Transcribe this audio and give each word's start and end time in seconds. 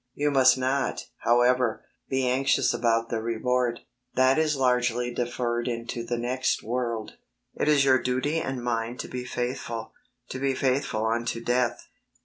You 0.15 0.31
must 0.31 0.57
not, 0.57 1.09
however, 1.17 1.85
be 2.09 2.27
anxious 2.27 2.73
about 2.73 2.85
HOLINESS 2.85 3.03
AND 3.03 3.09
DUTY 3.09 3.17
83 3.17 3.33
the 3.35 3.39
reward. 3.43 3.79
That 4.15 4.39
is 4.39 4.55
largely 4.55 5.13
deferred 5.13 5.67
into 5.67 6.03
the 6.03 6.17
next 6.17 6.63
world. 6.63 7.17
It 7.53 7.67
is 7.67 7.85
your 7.85 8.01
duty 8.01 8.39
and 8.39 8.63
mine 8.63 8.97
to 8.97 9.07
be 9.07 9.25
faithful, 9.25 9.93
to 10.29 10.39
be 10.39 10.55
faithful 10.55 11.05
unto 11.05 11.39
death. 11.39 11.87